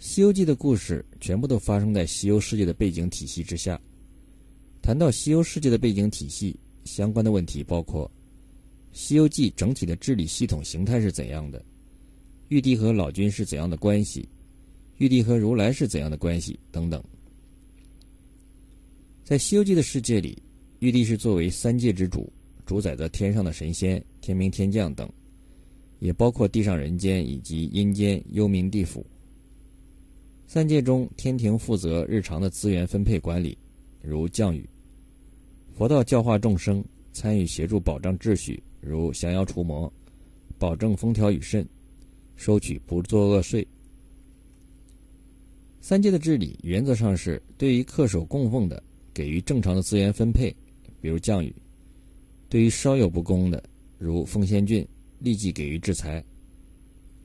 [0.00, 3.78] 西游记》的故事全部都发生在西游世界的背景体系之下。
[4.80, 8.10] 谈到西游世界的背景体系，相关的问题包括：
[8.98, 11.62] 《西游记》整体的治理系统形态是怎样的？
[12.48, 14.26] 玉帝和老君是怎样的关系？
[14.96, 16.58] 玉帝和如来是怎样的关系？
[16.72, 17.04] 等等。
[19.22, 20.42] 在《西游记》的世界里，
[20.78, 22.32] 玉帝是作为三界之主，
[22.64, 25.06] 主宰着天上的神仙、天兵天将等，
[25.98, 29.04] 也包括地上人间以及阴间幽冥地府。
[30.52, 33.56] 三界中，天庭负责日常的资源分配管理，
[34.02, 34.64] 如降雨；
[35.72, 39.92] 佛道教化众生，参与协助保障秩序，如降妖除魔，
[40.58, 41.64] 保证风调雨顺，
[42.34, 43.64] 收取不作恶税。
[45.80, 48.82] 三界的治理原则上是对于恪守供奉的，
[49.14, 50.52] 给予正常的资源分配，
[51.00, 51.52] 比如降雨；
[52.48, 53.62] 对于稍有不公的，
[53.98, 54.84] 如奉仙郡，
[55.20, 56.20] 立即给予制裁。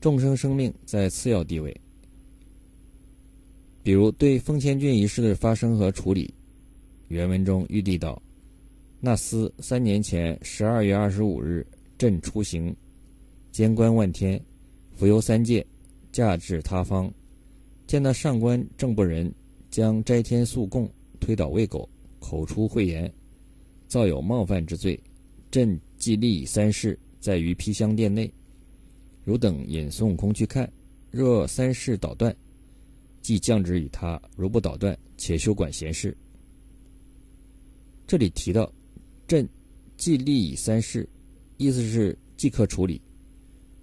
[0.00, 1.76] 众生生命在次要地位。
[3.86, 6.34] 比如对奉千郡一事的发生和处理，
[7.06, 8.20] 原文中玉帝道
[8.98, 11.64] ：“那厮三年前十二月二十五日，
[11.96, 12.74] 朕出行，
[13.52, 14.44] 监观万天，
[14.96, 15.64] 浮游三界，
[16.10, 17.08] 驾至他方，
[17.86, 19.32] 见那上官正不仁，
[19.70, 21.88] 将斋天素供推倒喂狗，
[22.18, 23.08] 口出秽言，
[23.86, 25.00] 造有冒犯之罪。
[25.48, 28.28] 朕既立三世，在于披香殿内，
[29.22, 30.68] 汝等引孙悟空去看，
[31.12, 32.36] 若三世捣断。”
[33.26, 36.16] 即降旨于他，如不捣断，且休管闲事。
[38.06, 38.72] 这里提到，
[39.26, 39.48] 朕
[39.96, 41.08] 既立以三事，
[41.56, 43.02] 意思是即刻处理。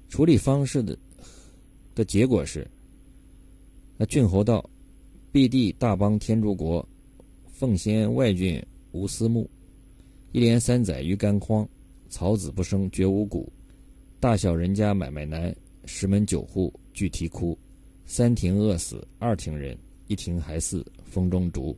[0.07, 0.97] 处理方式的
[1.93, 2.65] 的结果是，
[3.97, 4.63] 那郡侯道：
[5.29, 6.87] 必地大邦天竺国，
[7.45, 9.49] 奉先外郡无私牧，
[10.31, 11.67] 一连三载于干荒，
[12.07, 13.51] 草籽不生，绝无谷，
[14.21, 17.59] 大小人家买卖难，十门九户俱啼哭。
[18.05, 21.75] 三庭饿死二庭人，一庭还似风中烛。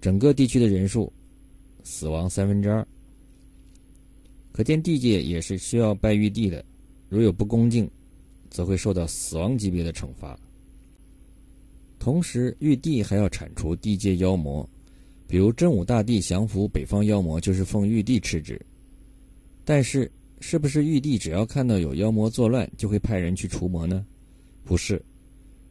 [0.00, 1.12] 整个地区的人数
[1.84, 2.86] 死亡三分之二，
[4.52, 6.64] 可见地界也是需要拜玉帝的。
[7.08, 7.90] 如有不恭敬，
[8.50, 10.38] 则会受到死亡级别的惩罚。
[11.98, 14.68] 同时，玉帝还要铲除地界妖魔，
[15.26, 18.60] 比如真武大帝降服北方妖魔，就是奉玉帝敕旨。
[19.64, 20.10] 但是，
[20.40, 24.06] 是不是玉帝只要看到有妖魔作乱，就会派人去除魔呢？
[24.68, 25.02] 不是，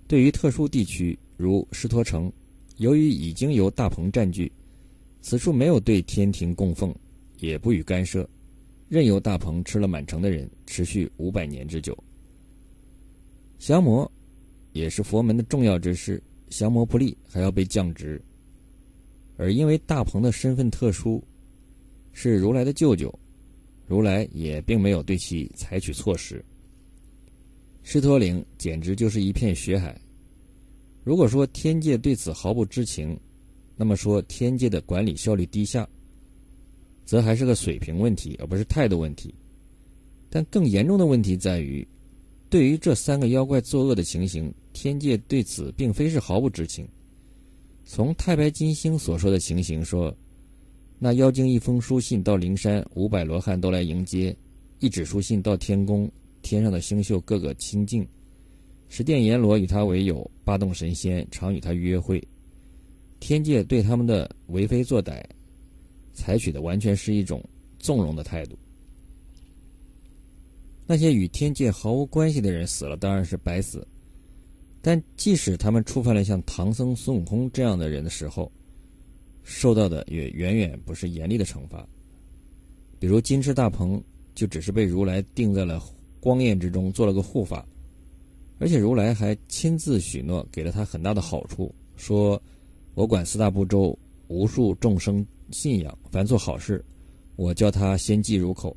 [0.07, 2.33] 对于特殊地区如狮驼城，
[2.77, 4.51] 由于已经由大鹏占据，
[5.21, 6.91] 此处没有对天庭供奉，
[7.37, 8.27] 也不予干涉，
[8.89, 11.95] 任由大鹏吃了满城的人，持续五百年之久。
[13.59, 14.11] 降魔
[14.71, 16.19] 也是佛门的重要之事，
[16.49, 18.19] 降魔不利还要被降职，
[19.35, 21.23] 而因为大鹏的身份特殊，
[22.13, 23.13] 是如来的舅舅，
[23.85, 26.43] 如来也并没有对其采取措施。
[27.89, 29.97] 狮驼岭简直就是一片血海。
[31.05, 33.17] 如果说天界对此毫不知情，
[33.77, 35.87] 那么说天界的管理效率低下，
[37.05, 39.33] 则还是个水平问题，而不是态度问题。
[40.29, 41.87] 但更严重的问题在于，
[42.49, 46.85] 对于这三个妖怪作恶的情形，天界对此并非是毫不知情。
[47.85, 50.13] 从太白金星所说的情形说，
[50.99, 54.35] 那妖精一封书信到灵山，五百罗汉都来迎接；
[54.79, 56.11] 一纸书信到天宫。
[56.47, 58.07] 天上的星宿个个清净，
[58.87, 62.25] 十殿阎罗与他为友，八洞神仙常与他约会。
[63.19, 65.21] 天界对他们的为非作歹，
[66.13, 67.43] 采取的完全是一种
[67.79, 68.57] 纵容的态度。
[70.85, 73.85] 那些与天界毫无关系的人死了，当然是白死。
[74.81, 78.49] 但即使他们触犯了像唐僧、孙悟空这样的人的时候，
[79.43, 81.85] 受到的也远远不是严厉的惩罚。
[83.01, 84.01] 比如金翅大鹏，
[84.33, 85.83] 就只是被如来定在了。
[86.27, 87.65] 光焰之中做了个护法，
[88.59, 92.41] 而且如来还亲自许诺，给了他很大的好处，说
[92.95, 96.83] ：“我管四大部洲，无数众生信仰，凡做好事，
[97.37, 98.75] 我叫他先记入口。”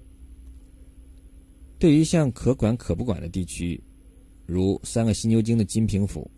[1.76, 3.82] 对于像可管可不管的地区，
[4.46, 6.30] 如三个犀牛精的金平府，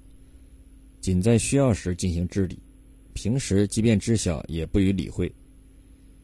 [1.02, 2.58] 仅在需要时进行治理，
[3.12, 5.30] 平时即便知晓也不予理会。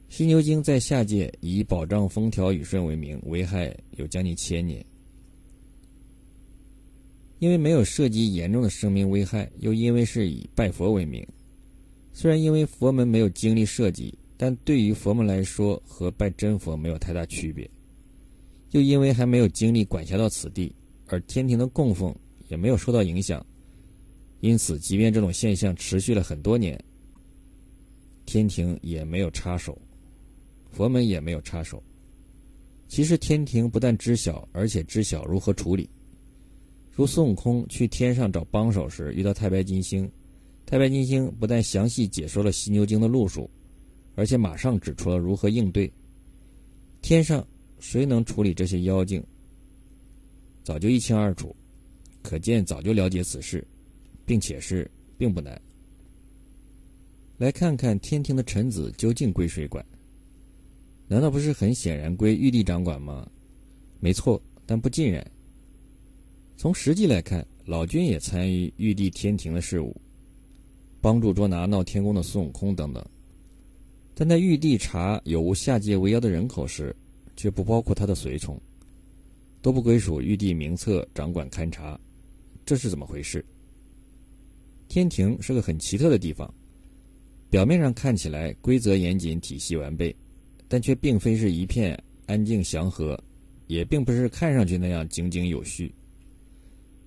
[0.08, 4.84] 犀牛精在下界以保障风调雨顺为名，危害有将近千年。
[7.38, 11.24] 因为没有涉及严重的生命危害，又因为是以拜佛为名，
[12.12, 17.70] 虽然因为佛门没有经历涉及，但对于佛门来说和拜真佛没有太大区别。
[18.70, 20.74] 又因为还没有经历管辖到此地，
[21.06, 22.14] 而天庭的供奉
[22.48, 23.44] 也没有受到影响，
[24.40, 26.82] 因此即便这种现象持续了很多年，
[28.26, 29.80] 天庭也没有插手。
[30.78, 31.82] 佛门也没有插手。
[32.86, 35.90] 其实天庭不但知晓，而且知晓如何处理。
[36.92, 40.08] 如孙悟空去天上找帮手时遇到太白金星，
[40.64, 43.50] 太白金星不但详细解说了犀牛精的路数，
[44.14, 45.92] 而且马上指出了如何应对。
[47.02, 47.44] 天上
[47.80, 49.20] 谁能处理这些妖精，
[50.62, 51.56] 早就一清二楚，
[52.22, 53.66] 可见早就了解此事，
[54.24, 55.60] 并且是并不难。
[57.36, 59.84] 来看看天庭的臣子究竟归谁管？
[61.08, 63.26] 难道不是很显然归玉帝掌管吗？
[63.98, 65.26] 没错，但不尽然。
[66.56, 69.96] 从实际来看，老君也参与玉帝天庭的事务，
[71.00, 73.04] 帮助捉拿闹天宫的孙悟空等等。
[74.14, 76.94] 但在玉帝查有无下界为妖的人口时，
[77.36, 78.60] 却不包括他的随从，
[79.62, 81.98] 都不归属玉帝名册掌管勘察，
[82.66, 83.44] 这是怎么回事？
[84.88, 86.52] 天庭是个很奇特的地方。
[87.48, 90.14] 表面上看起来规则严谨、体系完备，
[90.68, 93.18] 但却并非是一片安静祥和，
[93.66, 95.92] 也并不是看上去那样井井有序。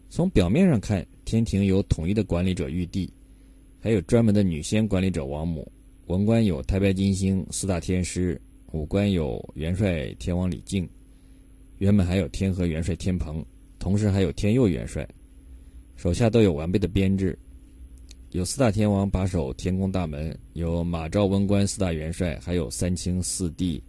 [0.09, 3.09] 从表面上看，天庭有统一的管理者玉帝，
[3.79, 5.71] 还有专门的女仙管理者王母，
[6.07, 8.41] 文官有太白金星、四大天师，
[8.71, 10.89] 武官有元帅天王李靖，
[11.77, 13.45] 原本还有天河元帅天蓬，
[13.79, 15.07] 同时还有天佑元帅，
[15.95, 17.37] 手下都有完备的编制。
[18.31, 23.83] 有四大天王把守天宫大门，有马昭文官四大元帅，还有三清四帝、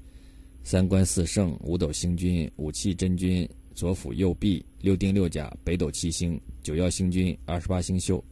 [0.65, 8.23] 三官四圣、五斗星君、五气真君、左辅右弼、六丁六甲、北斗七星、九曜星君、二十八星宿，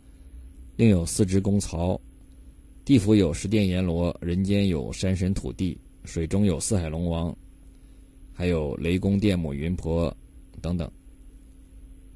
[0.74, 1.98] 另有四支公曹。
[2.84, 7.32] 地府有十殿阎罗，人间有山神土地，水中有四海龙王，
[8.32, 10.12] 还有雷公电母云婆
[10.60, 10.90] 等等。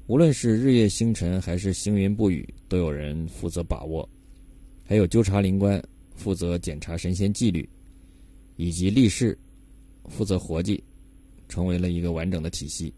[0.07, 4.07] 无论是日月星辰还是星云布雨，都有人负责把握；
[4.83, 5.81] 还有纠察灵官
[6.13, 7.67] 负责检查神仙纪律，
[8.55, 9.35] 以及力士
[10.07, 10.83] 负责活计，
[11.49, 12.93] 成为了一个完整的体系。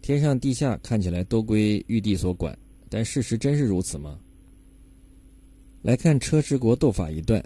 [0.00, 2.56] 天上地下看起来都归玉帝所管，
[2.88, 4.20] 但事实真是如此吗？
[5.82, 7.44] 来看车迟国斗法一段。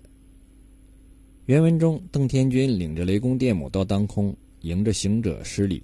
[1.47, 5.83] 原文中，邓天君领着雷公电母到当空，迎着行者施礼。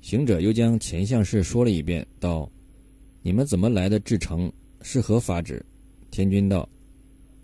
[0.00, 2.50] 行者又将前项事说了一遍，道
[3.20, 3.98] ：“你们怎么来的？
[4.00, 4.50] 至诚
[4.80, 5.64] 是何法旨？”
[6.10, 6.68] 天君道：“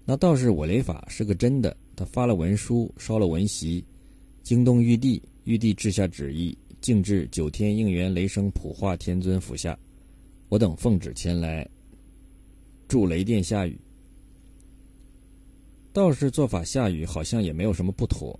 [0.06, 1.76] 那道士我雷法是个真的。
[1.96, 3.84] 他发了文书，烧了文席，
[4.42, 9.78] 惊动玉帝，玉帝制下旨意，径至九天应元雷声普化天尊府下。
[10.48, 11.68] 我等奉旨前来，
[12.88, 13.78] 助雷电下雨。
[15.92, 18.38] 道士做法下雨，好像也没有什么不妥。”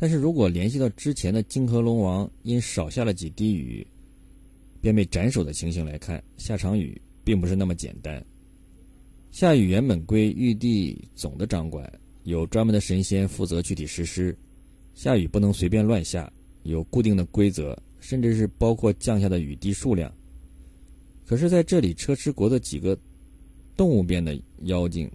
[0.00, 3.86] 但是如果联系到之前的金河龙王因少下了几滴雨，
[4.80, 8.24] 便被斩首的情形来看，下场雨并不是那么简单。
[9.30, 11.86] 下雨原本归玉帝总的掌管，
[12.22, 14.34] 有专门的神仙负责具体实施。
[14.94, 16.32] 下雨不能随便乱下，
[16.62, 20.10] 有固定的规则，甚至是包括降下的雨滴数量。
[21.26, 22.98] 可是在这里，车迟国的几个
[23.76, 25.10] 动物变的妖精，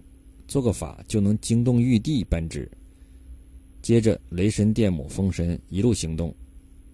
[0.46, 2.70] 做个法就能惊动玉帝颁旨。
[3.86, 6.34] 接着，雷神、电母、风神一路行动，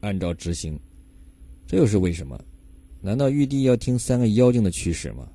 [0.00, 0.78] 按照执行。
[1.66, 2.38] 这又是为什么？
[3.00, 5.26] 难道玉帝要听三个妖精的驱使吗？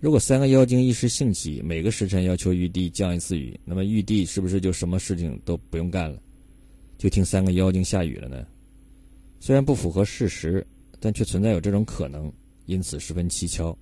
[0.00, 6.18] 如果三个妖精一时兴起，每个时辰要求玉帝降一次雨，那么玉帝是不是就什么事情都不用干了，
[6.96, 8.46] 就听三个妖精下雨了呢？
[9.40, 10.66] 虽然不符合事实，
[10.98, 12.32] 但却存在有这种可能，
[12.64, 13.76] 因此十分蹊跷。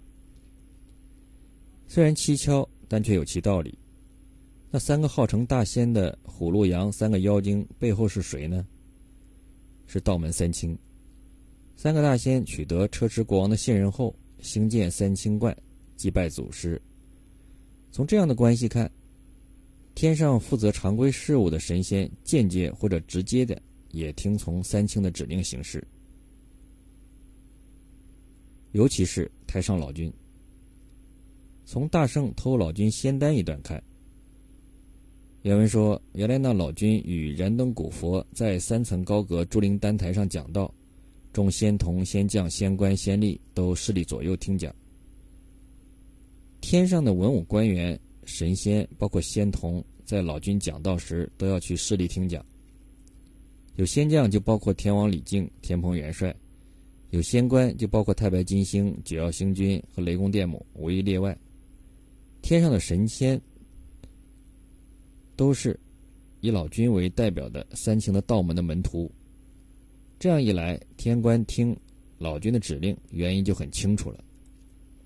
[1.86, 3.78] 虽然蹊跷，但却有其道理。
[4.74, 8.66] 那三个号称大仙的虎、鹿、羊三个妖精背后是谁呢？
[9.86, 10.76] 是道门三清。
[11.76, 15.54] 三个大仙取得车迟国王的信任后，兴建三清观，
[15.94, 16.80] 祭拜祖师。
[17.90, 18.90] 从这样的关系看，
[19.94, 23.60] 天上负责常规事务的神仙，间接或者直接的
[23.90, 25.86] 也听从三清的指令行事。
[28.70, 30.10] 尤其是太上老君。
[31.66, 33.82] 从大圣偷老君仙丹一段看。
[35.42, 40.72] 原文说：“原来那老君与燃灯古佛在三层高阁朱灵丹台上讲道，
[41.32, 44.72] 众仙童、仙将、仙官、仙吏都势力左右听讲。
[46.60, 52.44] 天上的文武官员、神仙，包括仙童，在老君讲道时都要去势力听讲。
[53.74, 56.32] 有仙将就包括天王李靖、天蓬元帅；
[57.10, 61.36] 有仙官就包括太白金星、九曜星君和雷公电母，无一例外。
[62.42, 63.40] 天上的神仙。”
[65.36, 65.78] 都是
[66.40, 69.10] 以老君为代表的三清的道门的门徒。
[70.18, 71.76] 这样一来，天官听
[72.18, 74.22] 老君的指令，原因就很清楚了。